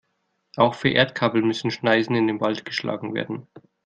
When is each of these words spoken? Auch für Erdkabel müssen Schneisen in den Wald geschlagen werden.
Auch 0.55 0.73
für 0.73 0.89
Erdkabel 0.89 1.43
müssen 1.43 1.69
Schneisen 1.69 2.15
in 2.15 2.25
den 2.25 2.41
Wald 2.41 2.65
geschlagen 2.65 3.13
werden. 3.13 3.45